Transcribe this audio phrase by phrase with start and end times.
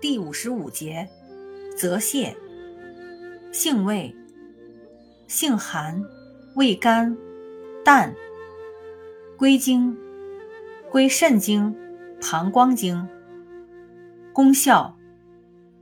[0.00, 1.06] 第五十五节，
[1.76, 2.34] 泽泻，
[3.52, 4.16] 性味，
[5.26, 6.02] 性寒，
[6.54, 7.14] 味甘，
[7.84, 8.14] 淡，
[9.36, 9.94] 归经，
[10.90, 11.76] 归肾经、
[12.18, 13.06] 膀胱经。
[14.32, 14.96] 功效，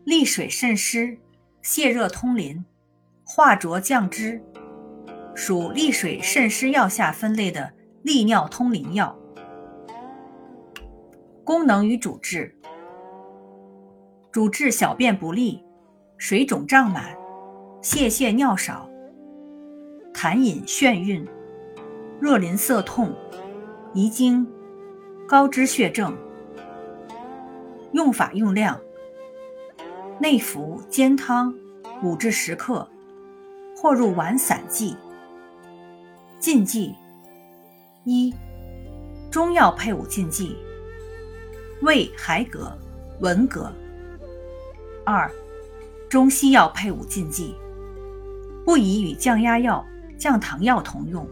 [0.02, 1.16] 利水渗湿，
[1.62, 2.64] 泻热通淋，
[3.22, 4.42] 化浊降脂，
[5.36, 7.72] 属利水渗湿药下分类的
[8.02, 9.16] 利尿通淋药。
[11.44, 12.57] 功能与主治。
[14.38, 15.60] 主治小便不利、
[16.16, 17.12] 水肿胀满、
[17.82, 18.88] 泄泻尿少、
[20.14, 21.26] 痰饮眩晕、
[22.20, 23.12] 若淋涩痛、
[23.92, 24.46] 遗精、
[25.26, 26.16] 高脂血症。
[27.90, 28.80] 用法用量：
[30.20, 31.52] 内服煎汤
[32.04, 32.88] 五至十克，
[33.76, 34.96] 或入丸散剂。
[36.38, 36.94] 禁忌：
[38.04, 38.32] 一、
[39.32, 40.56] 中药配伍禁忌：
[41.82, 42.72] 胃海蛤、
[43.20, 43.72] 文蛤。
[45.10, 45.32] 二、
[46.06, 47.56] 中西药配伍禁忌：
[48.62, 49.82] 不宜与降压药、
[50.18, 51.24] 降糖药同用；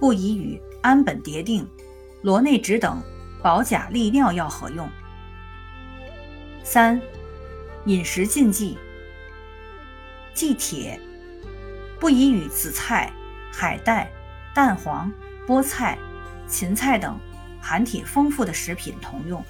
[0.00, 1.66] 不宜与氨苯蝶啶、
[2.22, 3.02] 螺内酯等
[3.42, 4.88] 保钾利尿药合用。
[6.64, 6.98] 三、
[7.84, 8.78] 饮食禁忌：
[10.32, 10.98] 忌铁，
[12.00, 13.12] 不宜与紫菜、
[13.52, 14.10] 海带、
[14.54, 15.12] 蛋黄、
[15.46, 15.98] 菠菜、
[16.46, 17.20] 芹菜等
[17.60, 19.44] 含铁丰富的食品同用。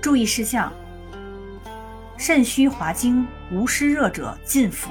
[0.00, 0.72] 注意事项：
[2.16, 4.90] 肾虚滑精、无湿热者禁服。